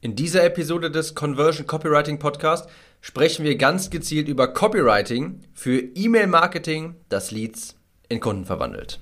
[0.00, 6.94] In dieser Episode des Conversion Copywriting Podcast sprechen wir ganz gezielt über Copywriting für E-Mail-Marketing,
[7.08, 7.74] das Leads
[8.08, 9.00] in Kunden verwandelt.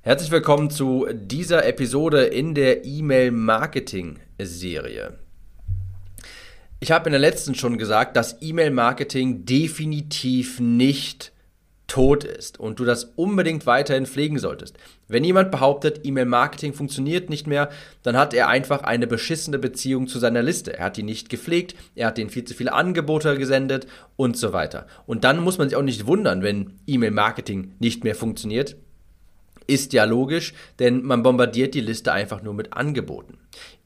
[0.00, 5.18] Herzlich willkommen zu dieser Episode in der E-Mail-Marketing-Serie.
[6.80, 11.31] Ich habe in der letzten schon gesagt, dass E-Mail-Marketing definitiv nicht
[11.92, 14.78] tot ist und du das unbedingt weiterhin pflegen solltest.
[15.08, 17.68] Wenn jemand behauptet, E-Mail-Marketing funktioniert nicht mehr,
[18.02, 20.78] dann hat er einfach eine beschissene Beziehung zu seiner Liste.
[20.78, 23.86] Er hat die nicht gepflegt, er hat ihnen viel zu viele Angebote gesendet
[24.16, 24.86] und so weiter.
[25.04, 28.74] Und dann muss man sich auch nicht wundern, wenn E-Mail-Marketing nicht mehr funktioniert.
[29.66, 33.36] Ist ja logisch, denn man bombardiert die Liste einfach nur mit Angeboten.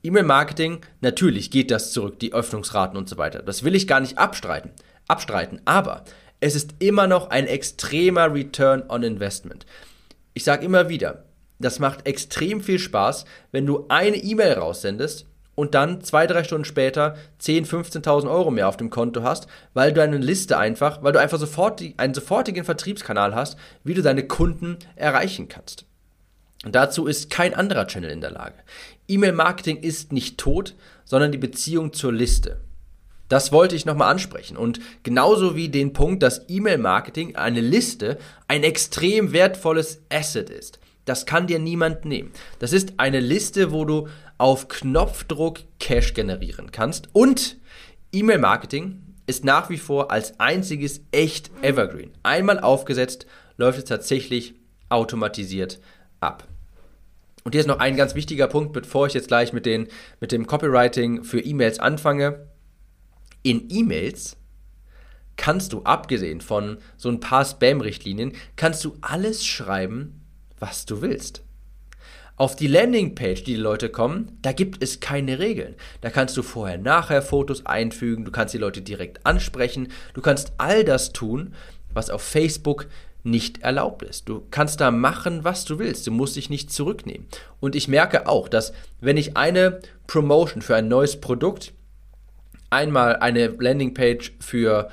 [0.05, 3.43] E-Mail-Marketing, natürlich geht das zurück, die Öffnungsraten und so weiter.
[3.43, 4.71] Das will ich gar nicht abstreiten.
[5.09, 6.05] Abstreiten, aber
[6.41, 9.67] es ist immer noch ein extremer Return on Investment.
[10.35, 11.25] Ich sage immer wieder,
[11.59, 16.67] das macht extrem viel Spaß, wenn du eine E-Mail raussendest und dann zwei, drei Stunden
[16.67, 21.13] später 10.000, 15.000 Euro mehr auf dem Konto hast, weil du eine Liste einfach, weil
[21.13, 25.87] du einfach sofort einen sofortigen Vertriebskanal hast, wie du deine Kunden erreichen kannst.
[26.65, 28.57] Und dazu ist kein anderer Channel in der Lage.
[29.09, 32.61] E-Mail-Marketing ist nicht tot, sondern die Beziehung zur Liste.
[33.29, 34.57] Das wollte ich nochmal ansprechen.
[34.57, 40.79] Und genauso wie den Punkt, dass E-Mail-Marketing, eine Liste, ein extrem wertvolles Asset ist.
[41.05, 42.33] Das kann dir niemand nehmen.
[42.59, 47.09] Das ist eine Liste, wo du auf Knopfdruck Cash generieren kannst.
[47.13, 47.57] Und
[48.13, 52.13] E-Mail-Marketing ist nach wie vor als einziges echt Evergreen.
[52.23, 54.55] Einmal aufgesetzt, läuft es tatsächlich
[54.89, 55.81] automatisiert
[56.21, 56.47] ab.
[57.43, 59.89] Und hier ist noch ein ganz wichtiger Punkt, bevor ich jetzt gleich mit, den,
[60.21, 62.47] mit dem Copywriting für E-Mails anfange
[63.47, 64.37] in E-Mails
[65.37, 70.21] kannst du, abgesehen von so ein paar Spam-Richtlinien, kannst du alles schreiben,
[70.59, 71.43] was du willst.
[72.35, 75.77] Auf die Landingpage, die die Leute kommen, da gibt es keine Regeln.
[76.01, 80.83] Da kannst du vorher-nachher Fotos einfügen, du kannst die Leute direkt ansprechen, du kannst all
[80.83, 81.55] das tun,
[81.95, 82.89] was auf Facebook
[83.23, 84.29] nicht erlaubt ist.
[84.29, 86.07] Du kannst da machen, was du willst.
[86.07, 87.27] Du musst dich nicht zurücknehmen.
[87.61, 91.73] Und ich merke auch, dass wenn ich eine Promotion für ein neues Produkt
[92.71, 94.89] einmal eine Landingpage für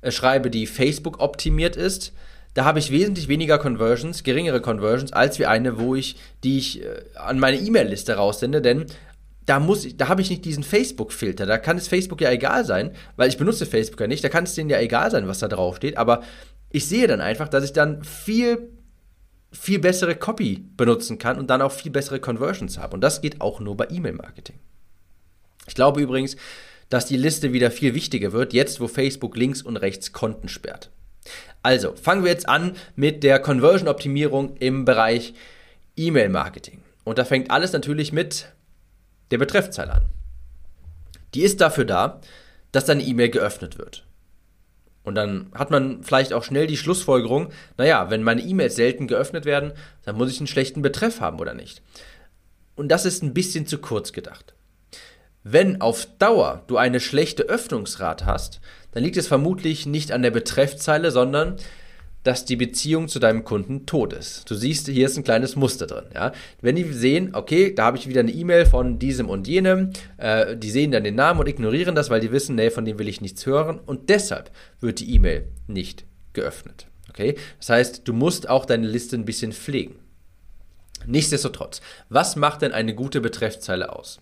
[0.00, 2.12] äh, schreibe, die Facebook optimiert ist,
[2.54, 6.82] da habe ich wesentlich weniger Conversions, geringere Conversions, als wie eine, wo ich, die ich
[6.82, 8.86] äh, an meine E-Mail-Liste raussende, denn
[9.44, 11.46] da muss ich, da habe ich nicht diesen Facebook-Filter.
[11.46, 14.24] Da kann es Facebook ja egal sein, weil ich benutze Facebook ja nicht.
[14.24, 15.96] Da kann es denen ja egal sein, was da drauf steht.
[15.98, 16.22] Aber
[16.70, 18.70] ich sehe dann einfach, dass ich dann viel,
[19.52, 22.94] viel bessere Copy benutzen kann und dann auch viel bessere Conversions habe.
[22.94, 24.58] Und das geht auch nur bei E-Mail-Marketing.
[25.68, 26.36] Ich glaube übrigens,
[26.88, 30.90] dass die Liste wieder viel wichtiger wird, jetzt wo Facebook links und rechts Konten sperrt.
[31.62, 35.34] Also, fangen wir jetzt an mit der Conversion-Optimierung im Bereich
[35.96, 36.80] E-Mail-Marketing.
[37.04, 38.52] Und da fängt alles natürlich mit
[39.30, 40.02] der Betreffzeile an.
[41.34, 42.20] Die ist dafür da,
[42.72, 44.04] dass deine E-Mail geöffnet wird.
[45.06, 49.44] Und dann hat man vielleicht auch schnell die Schlussfolgerung, naja, wenn meine E-Mails selten geöffnet
[49.44, 49.72] werden,
[50.04, 51.80] dann muss ich einen schlechten Betreff haben oder nicht.
[52.74, 54.55] Und das ist ein bisschen zu kurz gedacht.
[55.48, 60.32] Wenn auf Dauer du eine schlechte Öffnungsrate hast, dann liegt es vermutlich nicht an der
[60.32, 61.54] Betreffzeile, sondern
[62.24, 64.50] dass die Beziehung zu deinem Kunden tot ist.
[64.50, 66.06] Du siehst, hier ist ein kleines Muster drin.
[66.12, 66.32] Ja?
[66.62, 70.56] Wenn die sehen, okay, da habe ich wieder eine E-Mail von diesem und jenem, äh,
[70.56, 73.06] die sehen dann den Namen und ignorieren das, weil die wissen, nee, von dem will
[73.06, 76.88] ich nichts hören und deshalb wird die E-Mail nicht geöffnet.
[77.08, 77.36] Okay?
[77.60, 80.00] Das heißt, du musst auch deine Liste ein bisschen pflegen.
[81.06, 84.20] Nichtsdestotrotz, was macht denn eine gute Betreffzeile aus?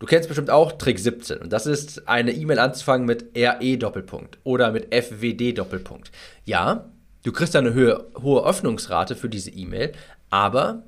[0.00, 4.38] Du kennst bestimmt auch Trick 17 und das ist eine E-Mail anzufangen mit RE Doppelpunkt
[4.44, 6.10] oder mit FWD Doppelpunkt.
[6.46, 6.86] Ja,
[7.22, 9.92] du kriegst eine hohe, hohe Öffnungsrate für diese E-Mail,
[10.30, 10.84] aber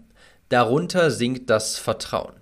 [0.48, 2.32] darunter sinkt das Vertrauen.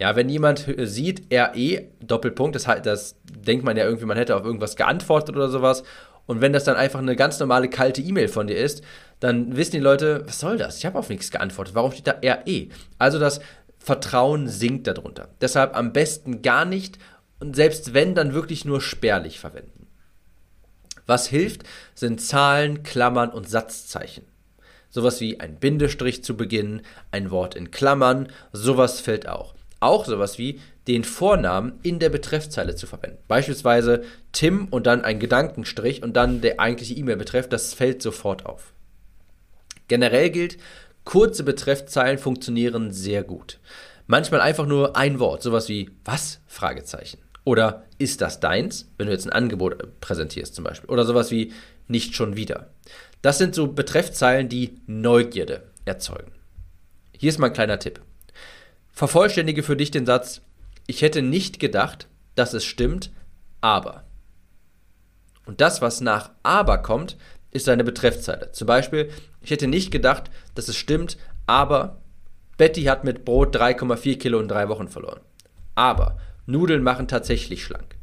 [0.00, 4.44] Ja, wenn jemand sieht RE Doppelpunkt, das, das denkt man ja irgendwie, man hätte auf
[4.44, 5.84] irgendwas geantwortet oder sowas
[6.26, 8.82] und wenn das dann einfach eine ganz normale kalte E-Mail von dir ist,
[9.20, 10.78] dann wissen die Leute, was soll das?
[10.78, 11.76] Ich habe auf nichts geantwortet.
[11.76, 12.66] Warum steht da RE?
[12.98, 13.40] Also das
[13.86, 15.28] Vertrauen sinkt darunter.
[15.40, 16.98] Deshalb am besten gar nicht
[17.38, 19.86] und selbst wenn, dann wirklich nur spärlich verwenden.
[21.06, 21.62] Was hilft,
[21.94, 24.24] sind Zahlen, Klammern und Satzzeichen.
[24.90, 29.54] Sowas wie ein Bindestrich zu Beginn, ein Wort in Klammern, sowas fällt auch.
[29.78, 33.18] Auch sowas wie den Vornamen in der Betreffzeile zu verwenden.
[33.28, 38.72] Beispielsweise Tim und dann ein Gedankenstrich und dann der eigentliche E-Mail-Betreff, das fällt sofort auf.
[39.86, 40.58] Generell gilt,
[41.06, 43.60] Kurze Betreffzeilen funktionieren sehr gut.
[44.08, 46.40] Manchmal einfach nur ein Wort, sowas wie was?
[46.48, 47.18] Fragezeichen.
[47.44, 50.90] Oder ist das deins, wenn du jetzt ein Angebot präsentierst zum Beispiel.
[50.90, 51.52] Oder sowas wie
[51.86, 52.70] nicht schon wieder.
[53.22, 56.32] Das sind so Betreffzeilen, die Neugierde erzeugen.
[57.16, 58.00] Hier ist mal ein kleiner Tipp.
[58.90, 60.42] Vervollständige für dich den Satz,
[60.88, 63.12] ich hätte nicht gedacht, dass es stimmt,
[63.60, 64.02] aber.
[65.44, 67.16] Und das, was nach aber kommt,
[67.50, 68.52] ist eine Betreffzeile.
[68.52, 69.10] Zum Beispiel,
[69.40, 71.16] ich hätte nicht gedacht, dass es stimmt,
[71.46, 72.00] aber
[72.56, 75.20] Betty hat mit Brot 3,4 Kilo in drei Wochen verloren.
[75.74, 77.96] Aber Nudeln machen tatsächlich schlank.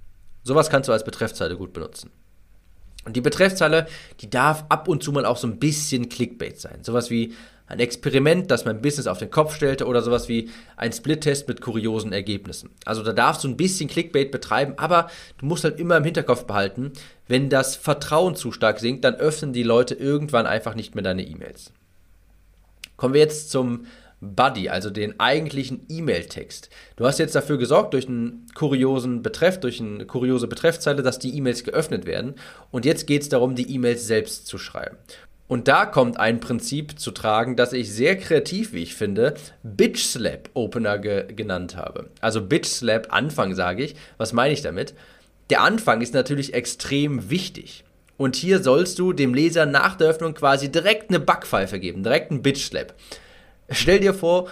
[0.43, 2.11] Sowas kannst du als Betreffzeile gut benutzen.
[3.05, 3.87] Und die Betreffzeile,
[4.21, 6.83] die darf ab und zu mal auch so ein bisschen Clickbait sein.
[6.83, 7.33] Sowas wie
[7.67, 11.61] ein Experiment, das mein Business auf den Kopf stellte oder sowas wie ein Split-Test mit
[11.61, 12.69] kuriosen Ergebnissen.
[12.85, 16.45] Also da darfst du ein bisschen Clickbait betreiben, aber du musst halt immer im Hinterkopf
[16.45, 16.91] behalten,
[17.27, 21.25] wenn das Vertrauen zu stark sinkt, dann öffnen die Leute irgendwann einfach nicht mehr deine
[21.25, 21.71] E-Mails.
[22.97, 23.85] Kommen wir jetzt zum
[24.23, 26.69] Buddy, also den eigentlichen E-Mail-Text.
[26.95, 31.35] Du hast jetzt dafür gesorgt, durch einen kuriosen Betreff, durch eine kuriose Betreffzeile, dass die
[31.37, 32.35] E-Mails geöffnet werden.
[32.71, 34.97] Und jetzt geht es darum, die E-Mails selbst zu schreiben.
[35.47, 40.03] Und da kommt ein Prinzip zu tragen, das ich sehr kreativ, wie ich finde, Bitch
[40.03, 42.09] Slap Opener ge genannt habe.
[42.21, 43.95] Also Bitch Slap Anfang sage ich.
[44.17, 44.95] Was meine ich damit?
[45.49, 47.83] Der Anfang ist natürlich extrem wichtig.
[48.17, 52.31] Und hier sollst du dem Leser nach der Öffnung quasi direkt eine Backpfeife geben, direkt
[52.31, 52.93] einen Bitch Slap.
[53.69, 54.49] Stell dir vor,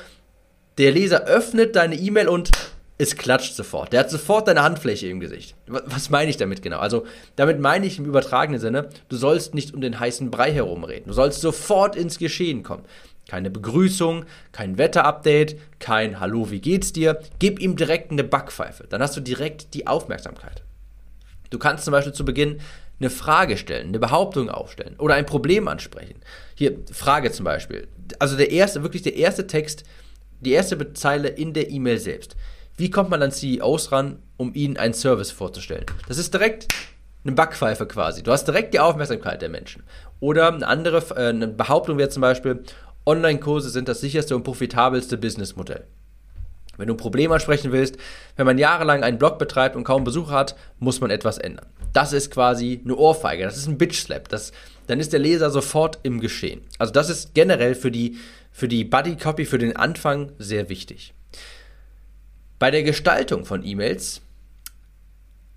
[0.78, 2.52] der Leser öffnet deine E-Mail und
[2.98, 3.94] es klatscht sofort.
[3.94, 5.56] Der hat sofort deine Handfläche im Gesicht.
[5.66, 6.78] Was meine ich damit genau?
[6.78, 7.06] Also,
[7.36, 11.08] damit meine ich im übertragenen Sinne, du sollst nicht um den heißen Brei herumreden.
[11.08, 12.86] Du sollst sofort ins Geschehen kommen.
[13.28, 17.20] Keine Begrüßung, kein Wetterupdate, kein Hallo, wie geht's dir?
[17.40, 18.86] Gib ihm direkt eine Backpfeife.
[18.88, 20.62] Dann hast du direkt die Aufmerksamkeit.
[21.50, 22.60] Du kannst zum Beispiel zu Beginn
[23.02, 26.22] eine Frage stellen, eine Behauptung aufstellen oder ein Problem ansprechen.
[26.56, 27.88] Hier, Frage zum Beispiel.
[28.20, 29.84] Also der erste, wirklich der erste Text,
[30.40, 32.36] die erste Zeile in der E-Mail selbst.
[32.78, 35.86] Wie kommt man an CEOs ran, um ihnen einen Service vorzustellen?
[36.08, 36.68] Das ist direkt
[37.24, 38.24] eine Backpfeife quasi.
[38.24, 39.84] Du hast direkt die Aufmerksamkeit der Menschen.
[40.20, 42.64] Oder eine andere äh, eine Behauptung wäre zum Beispiel,
[43.06, 45.86] Online-Kurse sind das sicherste und profitabelste Businessmodell.
[46.82, 47.98] Wenn du ein Problem ansprechen willst,
[48.38, 51.68] wenn man jahrelang einen Blog betreibt und kaum Besucher hat, muss man etwas ändern.
[51.94, 54.30] Das ist quasi eine Ohrfeige, das ist ein Bitch-Slap.
[54.88, 56.62] dann ist der Leser sofort im Geschehen.
[56.80, 58.18] Also das ist generell für die,
[58.52, 61.14] für die Buddy-Copy, für den Anfang sehr wichtig.
[62.58, 64.22] Bei der Gestaltung von E-Mails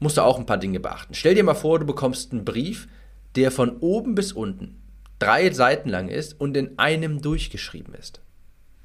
[0.01, 1.15] musst du auch ein paar Dinge beachten.
[1.15, 2.87] Stell dir mal vor, du bekommst einen Brief,
[3.35, 4.79] der von oben bis unten
[5.19, 8.21] drei Seiten lang ist und in einem durchgeschrieben ist.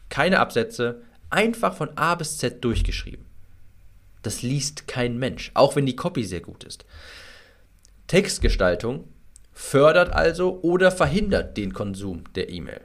[0.08, 3.26] Keine Absätze, einfach von A bis Z durchgeschrieben.
[4.22, 6.86] Das liest kein Mensch, auch wenn die Copy sehr gut ist.
[8.08, 9.08] Textgestaltung
[9.54, 12.82] fördert also oder verhindert den Konsum der E-Mail.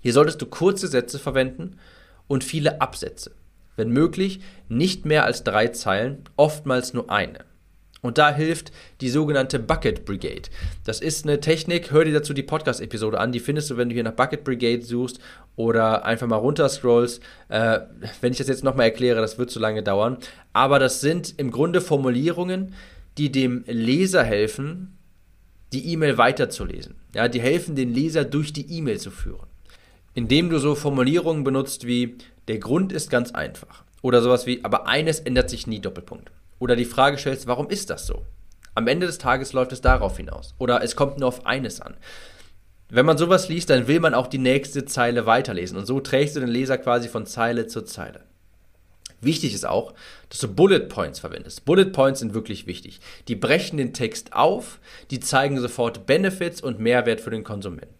[0.00, 1.78] Hier solltest du kurze Sätze verwenden
[2.26, 3.34] und viele Absätze.
[3.76, 7.44] Wenn möglich, nicht mehr als drei Zeilen, oftmals nur eine.
[8.00, 10.42] Und da hilft die sogenannte Bucket Brigade.
[10.84, 13.94] Das ist eine Technik, hör dir dazu die Podcast-Episode an, die findest du, wenn du
[13.94, 15.18] hier nach Bucket Brigade suchst
[15.56, 17.20] oder einfach mal runterscrollst.
[17.48, 17.80] Äh,
[18.20, 20.18] wenn ich das jetzt nochmal erkläre, das wird zu lange dauern.
[20.52, 22.74] Aber das sind im Grunde Formulierungen,
[23.18, 24.96] die dem Leser helfen,
[25.72, 26.94] die E-Mail weiterzulesen.
[27.14, 29.46] Ja, die helfen, den Leser durch die E-Mail zu führen.
[30.14, 32.16] Indem du so Formulierungen benutzt wie
[32.46, 33.84] der Grund ist ganz einfach.
[34.02, 36.30] Oder sowas wie, aber eines ändert sich nie Doppelpunkt.
[36.58, 38.24] Oder die Frage stellst, warum ist das so?
[38.74, 40.54] Am Ende des Tages läuft es darauf hinaus.
[40.58, 41.96] Oder es kommt nur auf eines an.
[42.90, 45.76] Wenn man sowas liest, dann will man auch die nächste Zeile weiterlesen.
[45.76, 48.20] Und so trägst du den Leser quasi von Zeile zu Zeile.
[49.20, 49.94] Wichtig ist auch,
[50.28, 51.64] dass du Bullet Points verwendest.
[51.64, 53.00] Bullet Points sind wirklich wichtig.
[53.26, 54.78] Die brechen den Text auf,
[55.10, 57.94] die zeigen sofort Benefits und Mehrwert für den Konsumenten.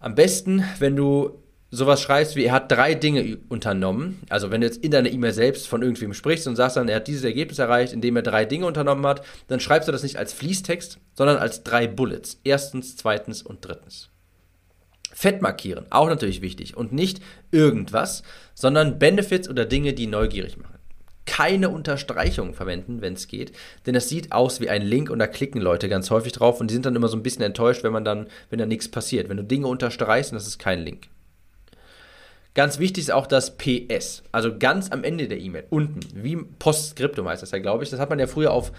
[0.00, 1.41] Am besten, wenn du
[1.72, 5.32] sowas schreibst wie, er hat drei Dinge unternommen, also wenn du jetzt in deiner E-Mail
[5.32, 8.44] selbst von irgendwem sprichst und sagst dann, er hat dieses Ergebnis erreicht, indem er drei
[8.44, 12.38] Dinge unternommen hat, dann schreibst du das nicht als Fließtext, sondern als drei Bullets.
[12.44, 14.10] Erstens, zweitens und drittens.
[15.14, 16.76] Fett markieren, auch natürlich wichtig.
[16.76, 18.22] Und nicht irgendwas,
[18.54, 20.78] sondern Benefits oder Dinge, die neugierig machen.
[21.24, 23.52] Keine Unterstreichungen verwenden, wenn es geht,
[23.86, 26.68] denn es sieht aus wie ein Link und da klicken Leute ganz häufig drauf und
[26.68, 29.30] die sind dann immer so ein bisschen enttäuscht, wenn man dann, wenn da nichts passiert.
[29.30, 31.08] Wenn du Dinge unterstreichst, das ist kein Link.
[32.54, 37.26] Ganz wichtig ist auch das PS, also ganz am Ende der E-Mail, unten, wie Postskriptum
[37.26, 37.90] heißt das ja, glaube ich.
[37.90, 38.72] Das hat man ja früher auf,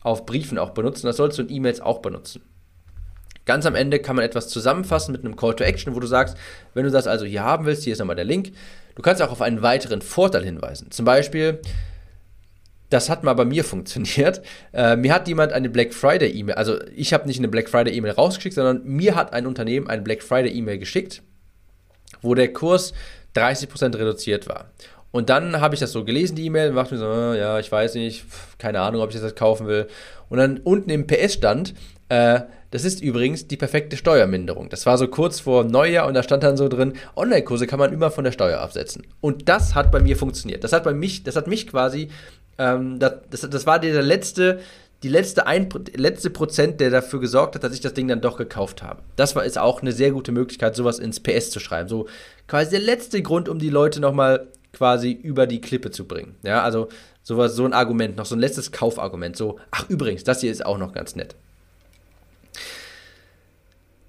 [0.00, 2.42] auf Briefen auch benutzt und das sollst du in E-Mails auch benutzen.
[3.44, 6.36] Ganz am Ende kann man etwas zusammenfassen mit einem Call to Action, wo du sagst,
[6.72, 8.52] wenn du das also hier haben willst, hier ist nochmal der Link.
[8.94, 10.90] Du kannst auch auf einen weiteren Vorteil hinweisen.
[10.90, 11.60] Zum Beispiel,
[12.88, 14.40] das hat mal bei mir funktioniert.
[14.72, 17.94] Äh, mir hat jemand eine Black Friday E-Mail, also ich habe nicht eine Black Friday
[17.94, 21.22] E-Mail rausgeschickt, sondern mir hat ein Unternehmen eine Black Friday E-Mail geschickt
[22.22, 22.92] wo der Kurs
[23.34, 24.70] 30% reduziert war.
[25.12, 27.58] Und dann habe ich das so gelesen, die E-Mail, und dachte mir so, ah, ja,
[27.58, 28.24] ich weiß nicht,
[28.58, 29.88] keine Ahnung, ob ich das jetzt kaufen will.
[30.28, 31.74] Und dann unten im PS stand,
[32.10, 32.40] Äh,
[32.72, 34.68] das ist übrigens die perfekte Steuerminderung.
[34.68, 37.92] Das war so kurz vor Neujahr und da stand dann so drin, Online-Kurse kann man
[37.92, 39.06] immer von der Steuer absetzen.
[39.20, 40.62] Und das hat bei mir funktioniert.
[40.62, 42.08] Das hat bei mich, das hat mich quasi,
[42.58, 44.60] ähm, das, das, das war der letzte,
[45.02, 48.36] die letzte, ein, letzte Prozent, der dafür gesorgt hat, dass ich das Ding dann doch
[48.36, 49.02] gekauft habe.
[49.16, 51.88] Das war ist auch eine sehr gute Möglichkeit, sowas ins PS zu schreiben.
[51.88, 52.06] So
[52.46, 56.36] quasi der letzte Grund, um die Leute nochmal quasi über die Klippe zu bringen.
[56.42, 56.88] Ja, also
[57.22, 59.36] sowas, so ein Argument, noch so ein letztes Kaufargument.
[59.36, 61.34] So, ach übrigens, das hier ist auch noch ganz nett.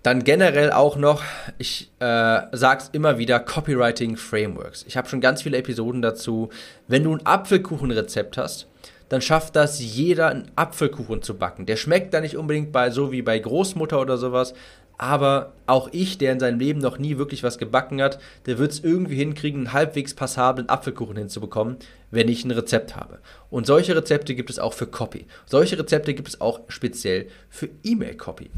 [0.03, 1.23] Dann generell auch noch,
[1.59, 4.83] ich äh, sag's immer wieder, Copywriting Frameworks.
[4.87, 6.49] Ich habe schon ganz viele Episoden dazu.
[6.87, 8.67] Wenn du ein Apfelkuchenrezept hast,
[9.11, 11.65] dann schafft das jeder, einen Apfelkuchen zu backen.
[11.65, 14.53] Der schmeckt da nicht unbedingt bei so wie bei Großmutter oder sowas,
[14.97, 18.71] aber auch ich, der in seinem Leben noch nie wirklich was gebacken hat, der wird
[18.71, 21.75] es irgendwie hinkriegen, einen halbwegs passablen Apfelkuchen hinzubekommen,
[22.09, 23.19] wenn ich ein Rezept habe.
[23.49, 25.25] Und solche Rezepte gibt es auch für Copy.
[25.45, 28.49] Solche Rezepte gibt es auch speziell für E-Mail-Copy.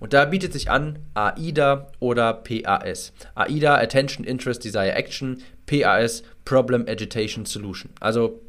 [0.00, 3.12] Und da bietet sich an AIDA oder PAS.
[3.36, 5.40] AIDA, Attention, Interest, Desire, Action.
[5.66, 7.92] PAS, Problem, Agitation, Solution.
[8.00, 8.40] Also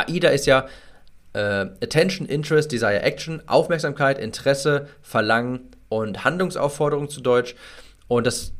[0.00, 0.66] AIDA ist ja
[1.32, 7.54] äh, Attention, Interest, Desire, Action, Aufmerksamkeit, Interesse, Verlangen, und Handlungsaufforderung zu Deutsch.
[8.06, 8.52] Und das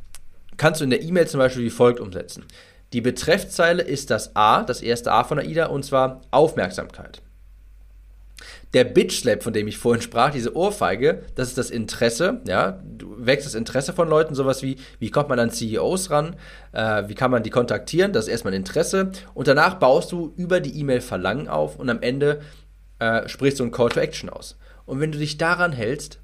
[0.57, 2.45] kannst du in der E-Mail zum Beispiel wie folgt umsetzen.
[2.93, 7.21] Die Betreffzeile ist das A, das erste A von AIDA, und zwar Aufmerksamkeit.
[8.75, 13.15] Der Bitch-Slap, von dem ich vorhin sprach, diese Ohrfeige, das ist das Interesse, ja, du
[13.19, 16.37] wächst das Interesse von Leuten, sowas wie, wie kommt man an CEOs ran,
[16.73, 20.35] äh, wie kann man die kontaktieren, das ist erstmal ein Interesse und danach baust du
[20.37, 22.41] über die E-Mail Verlangen auf und am Ende
[22.99, 24.59] äh, sprichst du ein Call to Action aus.
[24.85, 26.19] Und wenn du dich daran hältst,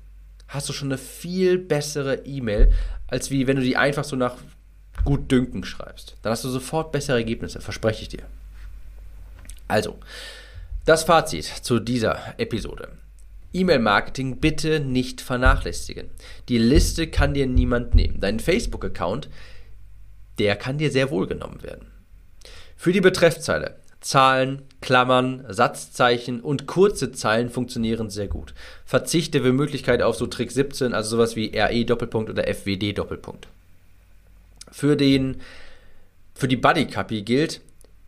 [0.49, 2.73] hast du schon eine viel bessere E-Mail,
[3.07, 4.37] als wie wenn du die einfach so nach
[5.05, 6.17] gut dünken schreibst.
[6.23, 8.23] Dann hast du sofort bessere Ergebnisse, verspreche ich dir.
[9.69, 9.99] Also,
[10.85, 12.89] das Fazit zu dieser Episode.
[13.53, 16.11] E-Mail-Marketing bitte nicht vernachlässigen.
[16.49, 18.21] Die Liste kann dir niemand nehmen.
[18.21, 19.29] Dein Facebook-Account,
[20.39, 21.87] der kann dir sehr wohl genommen werden.
[22.77, 28.53] Für die Betreffzeile Zahlen, Klammern, Satzzeichen und kurze Zeilen funktionieren sehr gut.
[28.85, 33.49] Verzichte für Möglichkeit auf so Trick 17, also sowas wie RE Doppelpunkt oder FWD Doppelpunkt.
[34.71, 35.41] Für den
[36.35, 37.63] für die Buddy Copy gilt,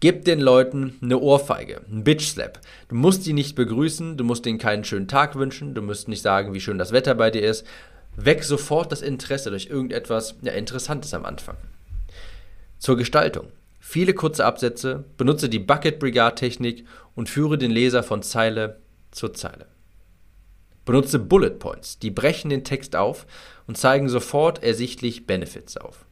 [0.06, 2.60] gib den Leuten eine Ohrfeige, einen Bitch Slap.
[2.86, 6.22] Du musst die nicht begrüßen, du musst denen keinen schönen Tag wünschen, du musst nicht
[6.22, 7.66] sagen, wie schön das Wetter bei dir ist.
[8.14, 11.56] Weck sofort das Interesse durch irgendetwas ja, Interessantes am Anfang.
[12.78, 13.48] Zur Gestaltung
[13.80, 16.86] viele kurze Absätze, benutze die Bucket Brigade Technik
[17.16, 18.78] und führe den Leser von Zeile
[19.10, 19.66] zu Zeile.
[20.84, 23.26] Benutze Bullet Points, die brechen den Text auf
[23.66, 26.05] und zeigen sofort ersichtlich Benefits auf.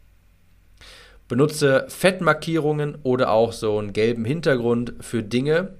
[1.29, 5.75] Benutze Fettmarkierungen oder auch so einen gelben Hintergrund für Dinge,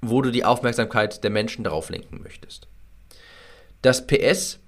[0.00, 2.68] wo du die Aufmerksamkeit der Menschen darauf lenken möchtest.
[3.82, 4.60] Das PS,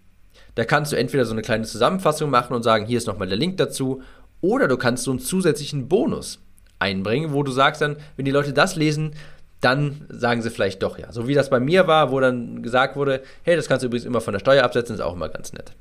[0.55, 3.37] da kannst du entweder so eine kleine Zusammenfassung machen und sagen, hier ist nochmal der
[3.37, 4.03] Link dazu
[4.41, 6.41] oder du kannst so einen zusätzlichen Bonus
[6.79, 9.15] einbringen, wo du sagst dann, wenn die Leute das lesen,
[9.61, 11.13] dann sagen sie vielleicht doch ja.
[11.13, 14.07] So wie das bei mir war, wo dann gesagt wurde, hey, das kannst du übrigens
[14.07, 15.73] immer von der Steuer absetzen, ist auch immer ganz nett.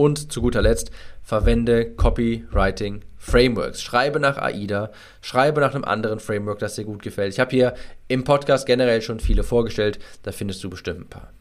[0.00, 0.90] Und zu guter Letzt,
[1.22, 3.82] verwende Copywriting Frameworks.
[3.82, 7.34] Schreibe nach AIDA, schreibe nach einem anderen Framework, das dir gut gefällt.
[7.34, 7.74] Ich habe hier
[8.08, 11.34] im Podcast generell schon viele vorgestellt, da findest du bestimmt ein paar.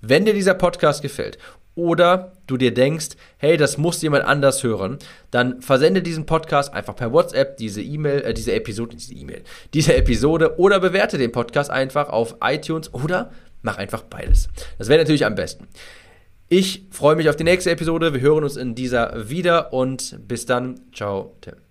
[0.00, 1.36] Wenn dir dieser Podcast gefällt
[1.74, 4.96] oder du dir denkst, hey, das muss jemand anders hören,
[5.30, 9.42] dann versende diesen Podcast einfach per WhatsApp, diese E-Mail, äh, diese Episode, diese E-Mail,
[9.74, 14.48] diese Episode oder bewerte den Podcast einfach auf iTunes oder mach einfach beides.
[14.78, 15.68] Das wäre natürlich am besten.
[16.48, 18.12] Ich freue mich auf die nächste Episode.
[18.12, 20.80] Wir hören uns in dieser wieder und bis dann.
[20.92, 21.63] Ciao, Tim.